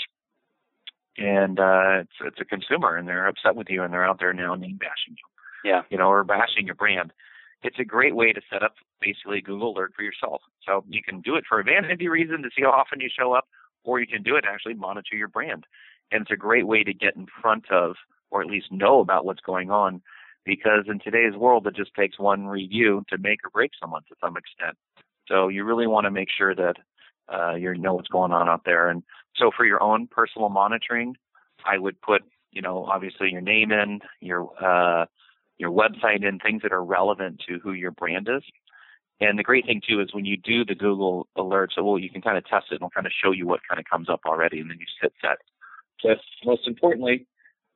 [1.20, 4.34] And uh, it's, it's a consumer and they're upset with you and they're out there
[4.34, 5.70] now name bashing you.
[5.70, 5.82] Yeah.
[5.90, 7.12] You know, or bashing your brand
[7.64, 10.42] it's a great way to set up basically Google Alert for yourself.
[10.66, 13.34] So you can do it for a vanity reason to see how often you show
[13.34, 13.48] up,
[13.84, 15.66] or you can do it to actually monitor your brand.
[16.12, 17.96] And it's a great way to get in front of,
[18.32, 20.02] or at least know about what's going on,
[20.46, 24.16] because in today's world, it just takes one review to make or break someone to
[24.22, 24.78] some extent.
[25.28, 26.76] So you really want to make sure that
[27.32, 28.90] uh, you know what's going on out there.
[28.90, 29.04] And
[29.40, 31.16] so for your own personal monitoring,
[31.66, 35.06] I would put, you know, obviously your name in, your uh,
[35.58, 38.44] your website in things that are relevant to who your brand is.
[39.22, 42.10] And the great thing too is when you do the Google alerts, so well, you
[42.10, 44.10] can kind of test it and it'll kind of show you what kind of comes
[44.10, 45.38] up already, and then you just hit set.
[46.02, 47.28] But most importantly,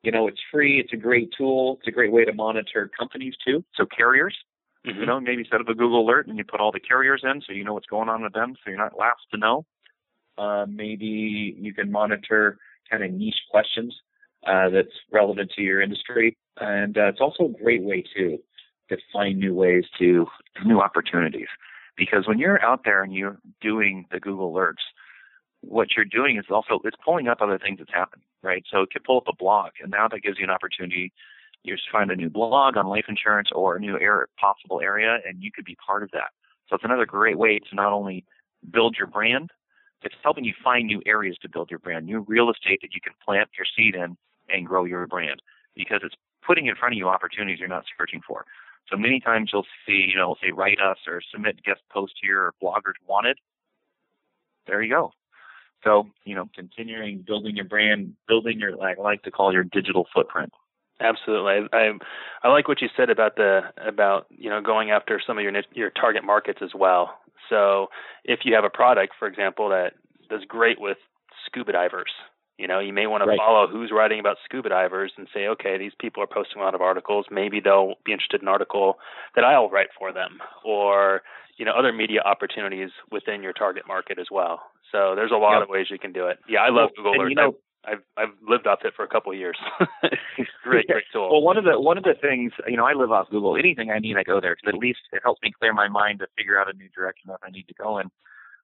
[0.04, 0.80] you know, it's free.
[0.80, 1.78] It's a great tool.
[1.80, 3.66] It's a great way to monitor companies too.
[3.76, 4.36] So carriers,
[4.88, 5.02] mm-hmm.
[5.02, 7.42] you know, maybe set up a Google alert and you put all the carriers in,
[7.46, 9.66] so you know what's going on with them, so you're not last to know.
[10.38, 12.58] Uh, maybe you can monitor
[12.90, 13.96] kind of niche questions
[14.48, 16.38] uh, that's relevant to your industry.
[16.60, 18.40] And uh, it's also a great way too
[18.90, 20.28] to find new ways to
[20.66, 21.48] new opportunities.
[21.96, 24.84] Because when you're out there and you're doing the Google alerts,
[25.62, 28.64] what you're doing is also it's pulling up other things that's happening, right?
[28.70, 31.14] So it could pull up a blog, and now that gives you an opportunity.
[31.64, 35.20] You just find a new blog on life insurance or a new area, possible area,
[35.26, 36.32] and you could be part of that.
[36.68, 38.26] So it's another great way to not only
[38.70, 39.52] build your brand,
[40.04, 43.02] it's helping you find new areas to build your brand, new real estate that you
[43.02, 44.18] can plant your seed in
[44.50, 45.42] and grow your brand
[45.76, 48.46] because it's putting in front of you opportunities you're not searching for.
[48.92, 52.42] So many times you'll see, you know, say write us or submit guest post here
[52.42, 53.38] or bloggers wanted.
[54.68, 55.12] There you go.
[55.84, 59.64] So, you know, continuing building your brand, building your like I like to call your
[59.64, 60.54] digital footprint.
[61.00, 61.68] Absolutely.
[61.74, 61.92] I, I
[62.44, 65.54] I like what you said about the about, you know, going after some of your
[65.74, 67.20] your target markets as well.
[67.50, 67.88] So,
[68.24, 69.94] if you have a product, for example, that
[70.30, 70.98] does great with
[71.46, 72.12] scuba divers,
[72.58, 73.34] you know, you may want right.
[73.34, 76.64] to follow who's writing about scuba divers and say, okay, these people are posting a
[76.64, 77.26] lot of articles.
[77.32, 79.00] Maybe they'll be interested in an article
[79.36, 81.24] that I'll write for them, or
[81.58, 84.62] you know, other media opportunities within your target market as well.
[84.92, 85.64] So there's a lot yep.
[85.64, 86.40] of ways you can do it.
[86.48, 87.30] Yeah, I love Google Alerts.
[87.30, 89.58] You know, I've I've lived off it for a couple of years.
[90.64, 91.30] great, great tool.
[91.32, 93.58] Well, one of the one of the things you know, I live off Google.
[93.58, 96.20] Anything I need, I go there because at least it helps me clear my mind
[96.20, 98.10] to figure out a new direction that I need to go in.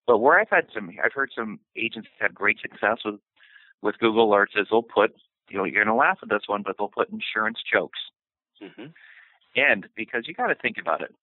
[0.08, 3.19] But where I've had some, I've heard some agents have great success with
[3.82, 5.15] with Google Alerts is they'll put,
[5.49, 7.99] you know, you're going to laugh at this one, but they'll put insurance jokes.
[8.62, 8.88] Mm-hmm.
[9.55, 11.15] And because you got to think about it,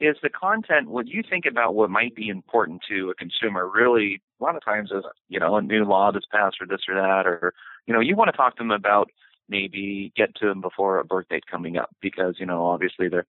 [0.00, 4.20] is the content what you think about what might be important to a consumer really
[4.40, 6.94] a lot of times is you know a new law that's passed or this or
[6.94, 7.52] that or
[7.86, 9.10] you know you want to talk to them about
[9.48, 13.26] maybe get to them before a birth date coming up because you know obviously their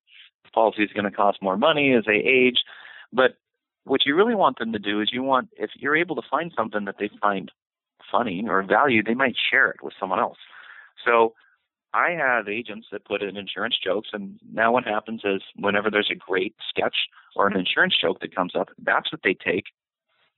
[0.54, 2.62] policy is going to cost more money as they age
[3.12, 3.36] but
[3.86, 6.52] what you really want them to do is you want if you're able to find
[6.56, 7.52] something that they find
[8.12, 10.38] funny or value, they might share it with someone else.
[11.06, 11.34] So
[11.94, 16.12] I have agents that put in insurance jokes, and now what happens is whenever there's
[16.12, 16.96] a great sketch
[17.36, 19.66] or an insurance joke that comes up, that's what they take.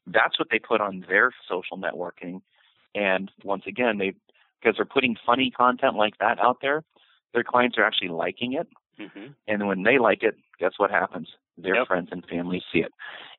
[0.08, 2.42] That's what they put on their social networking.
[2.96, 4.14] And once again, they
[4.62, 6.84] because they're putting funny content like that out there,
[7.34, 8.68] their clients are actually liking it.
[9.00, 9.32] Mm-hmm.
[9.48, 11.30] And when they like it, guess what happens?
[11.58, 11.88] Their yep.
[11.88, 12.92] friends and family see it.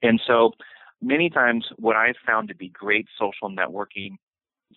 [0.03, 0.53] And so
[1.01, 4.16] many times what I've found to be great social networking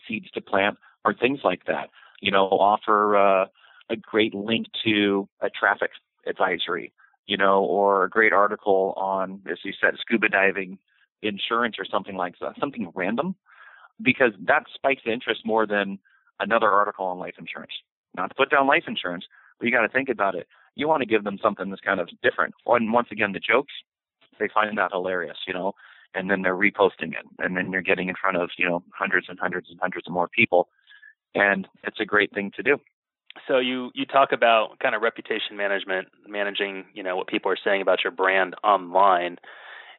[0.07, 1.89] seeds to plant are things like that.
[2.25, 3.45] You know, offer uh,
[3.91, 5.91] a great link to a traffic
[6.25, 6.91] advisory,
[7.27, 10.79] you know, or a great article on, as you said, scuba diving
[11.21, 13.35] insurance or something like that, something random,
[14.01, 15.99] because that spikes the interest more than
[16.39, 17.73] another article on life insurance.
[18.17, 19.25] Not to put down life insurance,
[19.59, 20.47] but you got to think about it.
[20.73, 22.55] You want to give them something that's kind of different.
[22.65, 23.73] And once again, the jokes,
[24.39, 25.75] they find that hilarious, you know
[26.15, 29.27] and then they're reposting it and then you're getting in front of you know hundreds
[29.29, 30.69] and hundreds and hundreds of more people
[31.35, 32.77] and it's a great thing to do
[33.47, 37.57] so you you talk about kind of reputation management managing you know what people are
[37.63, 39.37] saying about your brand online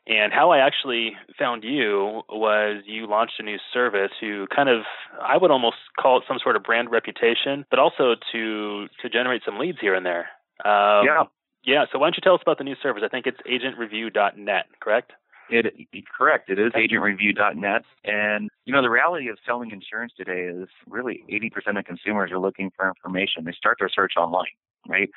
[0.06, 4.82] And how I actually found you was you launched a new service to kind of,
[5.20, 9.42] I would almost call it some sort of brand reputation, but also to to generate
[9.44, 10.28] some leads here and there.
[10.64, 11.24] Um, yeah.
[11.64, 11.84] Yeah.
[11.90, 13.02] So why don't you tell us about the new service?
[13.04, 15.12] I think it's agentreview.net, correct?
[15.48, 15.74] It,
[16.16, 16.50] correct.
[16.50, 17.82] It is agentreview.net.
[18.04, 22.38] And, you know, the reality of selling insurance today is really 80% of consumers are
[22.38, 23.44] looking for information.
[23.44, 24.46] They start their search online,
[24.88, 25.08] right?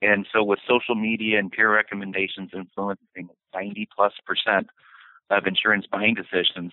[0.00, 4.68] And so with social media and peer recommendations influencing 90 plus percent
[5.30, 6.72] of insurance buying decisions,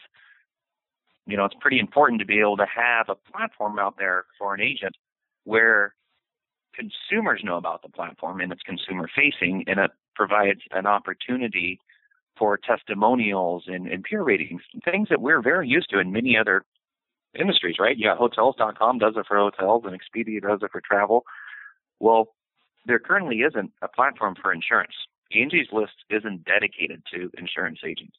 [1.26, 4.54] you know, it's pretty important to be able to have a platform out there for
[4.54, 4.96] an agent
[5.44, 5.94] where
[6.74, 11.80] consumers know about the platform and it's consumer facing and it provides an opportunity
[12.40, 16.64] for testimonials and, and peer ratings, things that we're very used to in many other
[17.38, 17.98] industries, right?
[17.98, 21.26] Yeah, hotels.com does it for hotels and Expedia does it for travel.
[22.00, 22.30] Well,
[22.86, 24.94] there currently isn't a platform for insurance.
[25.36, 28.16] Angie's List isn't dedicated to insurance agents.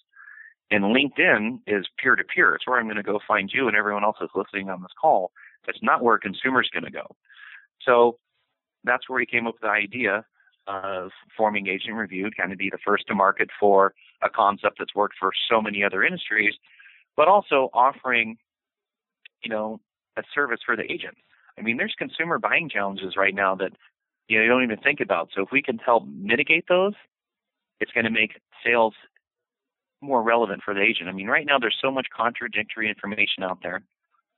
[0.71, 2.55] And LinkedIn is peer to peer.
[2.55, 4.93] It's where I'm going to go find you and everyone else that's listening on this
[5.01, 5.33] call.
[5.67, 7.17] That's not where a consumer's going to go.
[7.83, 8.19] So
[8.85, 10.25] that's where he came up with the idea
[10.71, 14.95] of forming Agent Review, kind of be the first to market for a concept that's
[14.95, 16.55] worked for so many other industries,
[17.17, 18.39] but also offering,
[19.43, 19.81] you know,
[20.17, 21.17] a service for the agent.
[21.59, 23.73] I mean, there's consumer buying challenges right now that
[24.29, 25.31] you know you don't even think about.
[25.35, 26.95] So if we can help mitigate those,
[27.81, 28.95] it's going to make sales
[30.01, 31.09] more relevant for the agent.
[31.09, 33.83] I mean, right now there's so much contradictory information out there.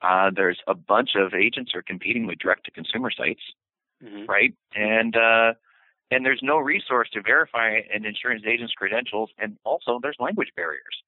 [0.01, 3.43] Uh, there's a bunch of agents are competing with direct to consumer sites,
[4.03, 4.25] mm-hmm.
[4.27, 4.55] right?
[4.75, 5.53] And uh,
[6.13, 11.03] and there's no resource to verify an insurance agent's credentials, and also there's language barriers.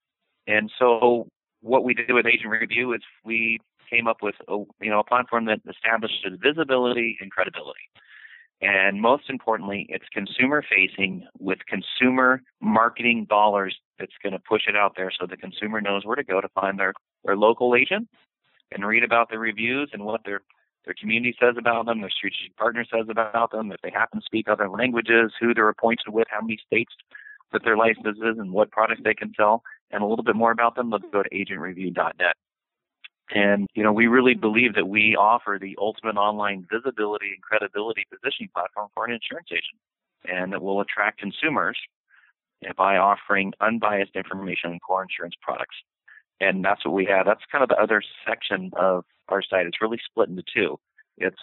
[0.47, 1.29] And so
[1.61, 5.05] what we did with Agent Review is we came up with a, you know a
[5.05, 7.87] platform that establishes visibility and credibility.
[8.63, 14.77] And most importantly, it's consumer facing with consumer marketing dollars that's going to push it
[14.77, 18.09] out there so the consumer knows where to go to find their, their local agent
[18.73, 20.41] and read about the reviews and what their
[20.85, 24.25] their community says about them, their strategic partner says about them, if they happen to
[24.25, 26.93] speak other languages, who they're appointed with, how many states
[27.53, 30.51] that their license is, and what products they can sell, and a little bit more
[30.51, 32.37] about them, let's go to agentreview.net.
[33.35, 38.05] And, you know, we really believe that we offer the ultimate online visibility and credibility
[38.11, 39.81] positioning platform for an insurance agent
[40.27, 41.79] and that will attract consumers
[42.77, 45.77] by offering unbiased information on core insurance products.
[46.41, 47.27] And that's what we have.
[47.27, 49.67] That's kind of the other section of our site.
[49.67, 50.79] It's really split into two.
[51.17, 51.39] It's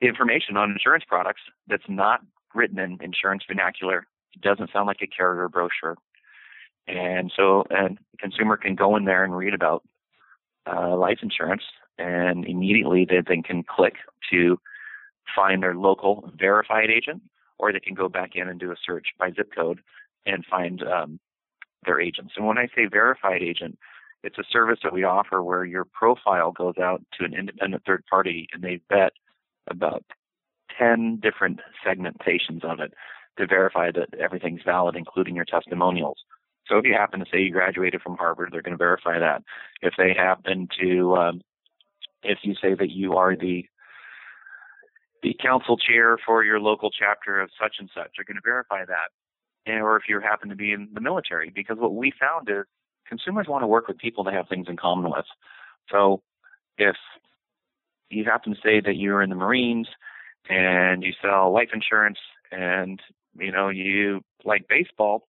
[0.00, 2.20] information on insurance products that's not
[2.54, 4.06] written in insurance vernacular.
[4.34, 5.96] It doesn't sound like a carrier brochure.
[6.88, 9.84] And so a consumer can go in there and read about
[10.66, 11.62] uh, life insurance,
[11.98, 13.94] and immediately they then can click
[14.30, 14.58] to
[15.34, 17.22] find their local verified agent,
[17.58, 19.80] or they can go back in and do a search by zip code
[20.26, 21.20] and find um,
[21.84, 22.34] their agents.
[22.36, 23.78] And when I say verified agent,
[24.22, 28.04] it's a service that we offer where your profile goes out to an independent third
[28.08, 29.12] party and they vet
[29.68, 30.04] about
[30.78, 32.94] 10 different segmentations of it
[33.38, 36.18] to verify that everything's valid, including your testimonials.
[36.68, 39.42] So if you happen to say you graduated from Harvard, they're going to verify that.
[39.80, 41.40] If they happen to, um,
[42.22, 43.66] if you say that you are the
[45.22, 48.84] the council chair for your local chapter of such and such, they're going to verify
[48.84, 49.10] that.
[49.66, 52.64] Or if you happen to be in the military, because what we found is
[53.06, 55.26] consumers want to work with people they have things in common with.
[55.90, 56.22] So
[56.78, 56.96] if
[58.10, 59.88] you happen to say that you're in the Marines
[60.48, 62.18] and you sell life insurance
[62.50, 63.00] and
[63.38, 65.28] you know you like baseball,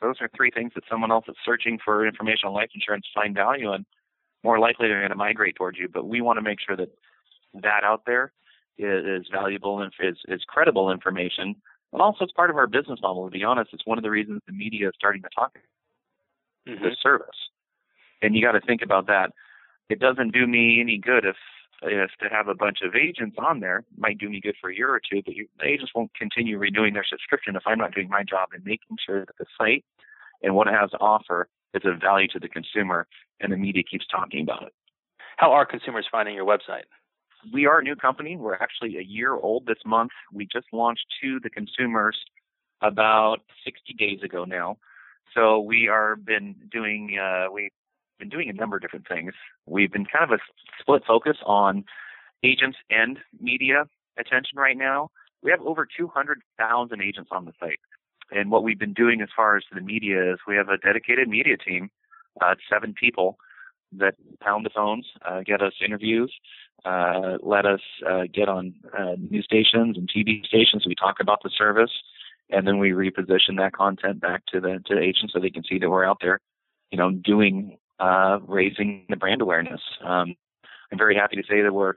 [0.00, 3.34] those are three things that someone else that's searching for information on life insurance find
[3.34, 3.86] value in.
[4.44, 5.88] More likely they're going to migrate towards you.
[5.88, 6.90] But we want to make sure that
[7.54, 8.32] that out there
[8.78, 11.56] is, is valuable and is, is credible information.
[11.96, 13.24] And also it's part of our business model.
[13.24, 15.56] To be honest, it's one of the reasons the media is starting to talk
[16.68, 16.84] mm-hmm.
[16.84, 17.48] the service.
[18.20, 19.32] And you got to think about that.
[19.88, 21.36] It doesn't do me any good if
[21.80, 24.76] if to have a bunch of agents on there might do me good for a
[24.76, 27.94] year or two, but you, the agents won't continue renewing their subscription if I'm not
[27.94, 29.84] doing my job in making sure that the site
[30.42, 33.06] and what it has to offer is of value to the consumer,
[33.40, 34.72] and the media keeps talking about it.
[35.38, 36.84] How are consumers finding your website?
[37.52, 38.36] We are a new company.
[38.36, 40.12] We're actually a year old this month.
[40.32, 42.18] We just launched to the consumers
[42.82, 44.78] about 60 days ago now.
[45.34, 47.70] So we are been doing uh, we've
[48.18, 49.32] been doing a number of different things.
[49.66, 50.42] We've been kind of a
[50.80, 51.84] split focus on
[52.42, 53.84] agents and media
[54.18, 55.10] attention right now.
[55.42, 57.80] We have over 200,000 agents on the site.
[58.30, 61.28] And what we've been doing as far as the media is we have a dedicated
[61.28, 61.90] media team,
[62.40, 63.38] uh, seven people
[63.92, 66.32] that pound the phones, uh, get us interviews,
[66.86, 70.84] uh, let us uh, get on uh, news stations and TV stations.
[70.86, 71.90] We talk about the service
[72.50, 75.64] and then we reposition that content back to the to the agents so they can
[75.64, 76.40] see that we're out there,
[76.90, 79.80] you know, doing uh, raising the brand awareness.
[80.04, 80.34] Um,
[80.92, 81.94] I'm very happy to say that we're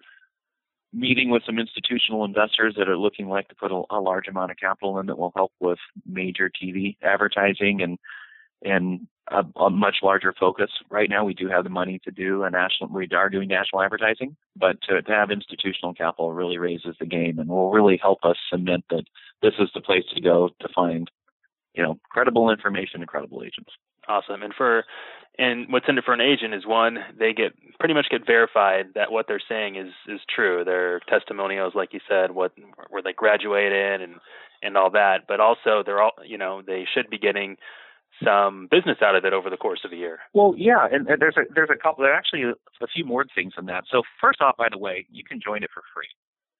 [0.91, 4.49] meeting with some institutional investors that are looking like to put a, a large amount
[4.49, 5.77] of capital in that will help with
[6.07, 7.99] major TV advertising and
[8.63, 10.71] and a, a, much larger focus.
[10.89, 12.89] Right now, we do have the money to do a national.
[12.89, 17.39] We are doing national advertising, but to, to have institutional capital really raises the game
[17.39, 19.03] and will really help us cement that
[19.41, 21.09] this is the place to go to find,
[21.73, 23.71] you know, credible information and credible agents.
[24.07, 24.41] Awesome.
[24.41, 24.85] And for
[25.37, 28.87] and what's in it for an agent is one, they get pretty much get verified
[28.95, 30.63] that what they're saying is is true.
[30.65, 32.53] Their testimonials, like you said, what
[32.89, 34.15] where they graduated and
[34.63, 35.27] and all that.
[35.27, 37.57] But also they're all you know, they should be getting
[38.23, 40.19] some business out of it over the course of a year.
[40.33, 42.03] Well, yeah, and, and there's a there's a couple.
[42.03, 43.83] There actually a, few more things than that.
[43.89, 46.09] So first off, by the way, you can join it for free.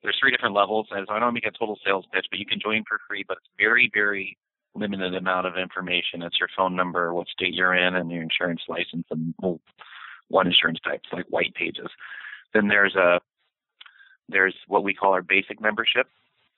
[0.03, 2.45] There's three different levels, and so I don't make a total sales pitch, but you
[2.45, 3.25] can join for free.
[3.27, 4.37] But it's very very
[4.75, 6.21] limited amount of information.
[6.21, 9.59] It's your phone number, what state you're in, and your insurance license, and well,
[10.29, 11.89] one insurance type, like white pages.
[12.53, 13.19] Then there's a
[14.29, 16.07] there's what we call our basic membership,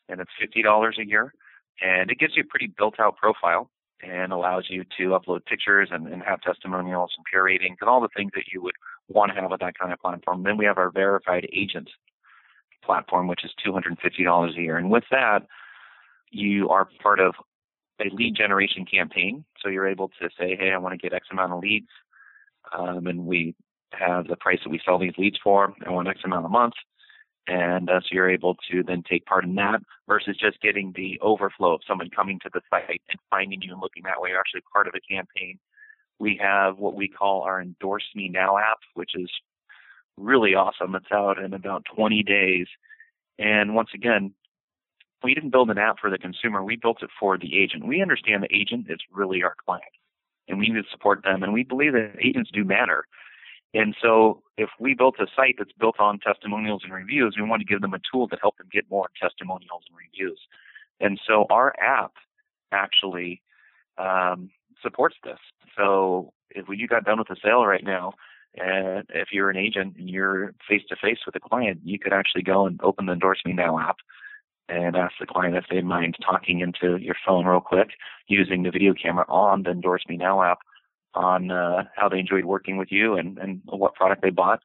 [0.10, 1.34] and it's fifty dollars a year,
[1.82, 3.70] and it gives you a pretty built out profile
[4.04, 8.02] and allows you to upload pictures and, and have testimonials and peer ratings and all
[8.02, 8.76] the things that you would
[9.08, 10.44] want to have with that kind of platform.
[10.44, 11.90] Then we have our verified agent
[12.84, 14.78] platform, which is $250 a year.
[14.78, 15.46] And with that,
[16.32, 17.36] you are part of
[18.00, 19.46] a lead generation campaign.
[19.62, 21.90] So you're able to say, hey, I want to get X amount of leads.
[22.78, 23.56] Um, and we
[23.94, 25.74] have the price that we sell these leads for.
[25.86, 26.74] I want X amount a month.
[27.48, 31.20] And uh, so you're able to then take part in that versus just getting the
[31.22, 34.30] overflow of someone coming to the site and finding you and looking that way.
[34.30, 35.58] You're actually part of a campaign.
[36.20, 39.30] We have what we call our Endorse Me Now app, which is
[40.18, 40.94] really awesome.
[40.96, 42.68] It's out in about 20 days.
[43.40, 44.34] And once again,
[45.24, 46.64] we didn't build an app for the consumer.
[46.64, 47.88] We built it for the agent.
[47.88, 49.84] We understand the agent is really our client
[50.48, 51.44] and we need to support them.
[51.44, 53.06] And we believe that agents do matter.
[53.74, 57.62] And so if we built a site that's built on testimonials and reviews, we want
[57.62, 60.40] to give them a tool to help them get more testimonials and reviews.
[61.00, 62.14] And so our app
[62.72, 63.42] actually
[63.98, 64.50] um,
[64.82, 65.40] supports this.
[65.78, 68.14] So if you got done with a sale right now,
[68.56, 72.12] and if you're an agent and you're face to face with a client, you could
[72.12, 73.98] actually go and open the Endorse Me Now app
[74.68, 77.92] and ask the client if they mind talking into your phone real quick
[78.28, 80.60] using the video camera on the Endorse Me Now app
[81.14, 84.62] on uh, how they enjoyed working with you and, and what product they bought.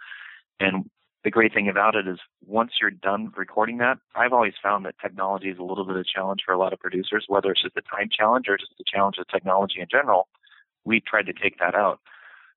[0.61, 0.88] And
[1.24, 4.94] the great thing about it is once you're done recording that, I've always found that
[5.03, 7.62] technology is a little bit of a challenge for a lot of producers, whether it's
[7.62, 10.28] just a time challenge or just the challenge of technology in general.
[10.84, 11.99] We tried to take that out.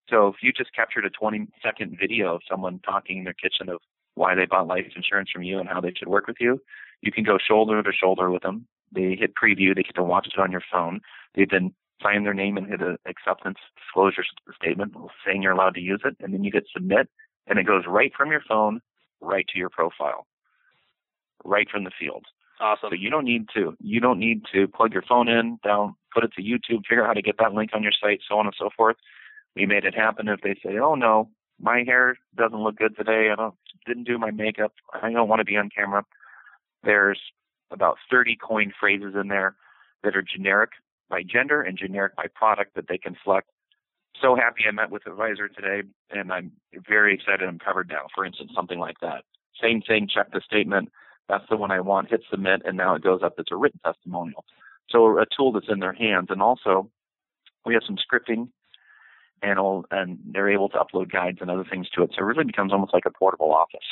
[0.09, 3.69] So if you just captured a 20 second video of someone talking in their kitchen
[3.69, 3.79] of
[4.15, 6.61] why they bought life insurance from you and how they should work with you,
[7.01, 8.67] you can go shoulder to shoulder with them.
[8.91, 11.01] They hit preview, they get to watch it on your phone.
[11.35, 14.23] They then sign their name and hit an acceptance disclosure
[14.55, 14.93] statement
[15.25, 17.09] saying you're allowed to use it, and then you hit submit,
[17.47, 18.81] and it goes right from your phone
[19.21, 20.25] right to your profile,
[21.43, 22.25] right from the field.
[22.59, 22.89] Awesome.
[22.89, 26.23] So you don't need to you don't need to plug your phone in, down, put
[26.23, 28.45] it to YouTube, figure out how to get that link on your site, so on
[28.45, 28.97] and so forth.
[29.55, 30.27] We made it happen.
[30.27, 31.29] If they say, "Oh no,
[31.59, 33.29] my hair doesn't look good today.
[33.31, 34.73] I don't didn't do my makeup.
[34.93, 36.03] I don't want to be on camera."
[36.83, 37.19] There's
[37.71, 39.55] about 30 coin phrases in there
[40.03, 40.71] that are generic
[41.09, 43.49] by gender and generic by product that they can select.
[44.21, 46.51] So happy I met with the advisor today, and I'm
[46.87, 48.07] very excited I'm covered now.
[48.13, 49.23] For instance, something like that.
[49.61, 50.89] Same thing, check the statement.
[51.27, 52.09] That's the one I want.
[52.09, 53.35] Hit submit, and now it goes up.
[53.37, 54.43] It's a written testimonial.
[54.89, 56.89] So a tool that's in their hands, and also
[57.65, 58.49] we have some scripting,
[59.41, 62.11] and and they're able to upload guides and other things to it.
[62.15, 63.85] So it really becomes almost like a portable office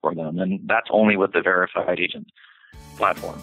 [0.00, 2.28] for them, and that's only with the verified agent
[2.96, 3.40] platform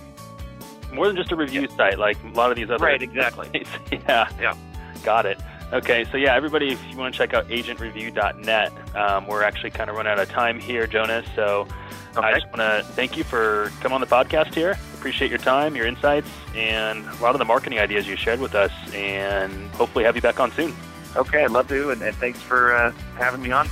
[0.93, 1.75] more than just a review yeah.
[1.75, 2.83] site like a lot of these other.
[2.83, 3.65] Right, exactly.
[3.91, 4.29] yeah.
[4.39, 4.55] Yeah.
[5.03, 5.39] Got it.
[5.73, 9.89] Okay, so yeah, everybody, if you want to check out agentreview.net, um, we're actually kind
[9.89, 11.25] of running out of time here, Jonas.
[11.35, 11.67] So
[12.15, 12.27] okay.
[12.27, 14.77] I just want to thank you for coming on the podcast here.
[14.93, 18.53] Appreciate your time, your insights, and a lot of the marketing ideas you shared with
[18.53, 20.75] us, and hopefully have you back on soon.
[21.15, 23.67] Okay, I'd love to, and, and thanks for uh, having me on.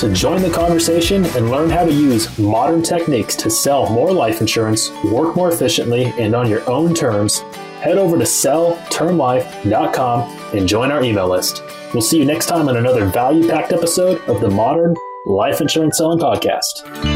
[0.00, 4.42] To join the conversation and learn how to use modern techniques to sell more life
[4.42, 7.38] insurance, work more efficiently, and on your own terms,
[7.80, 10.20] head over to selltermlife.com
[10.54, 11.62] and join our email list.
[11.94, 14.94] We'll see you next time on another value packed episode of the Modern
[15.24, 17.15] Life Insurance Selling Podcast.